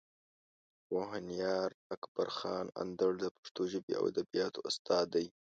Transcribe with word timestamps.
پوهنیار 0.87 1.69
اکبر 1.95 2.29
خان 2.37 2.65
اندړ 2.81 3.11
د 3.19 3.25
پښتو 3.37 3.61
ژبې 3.71 3.93
او 3.99 4.03
ادبیاتو 4.11 4.59
استاد 4.69 5.05
دی. 5.13 5.25